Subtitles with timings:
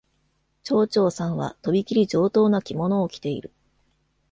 [0.63, 3.51] チョーチョーさんはとびきり上等な着物を着ている。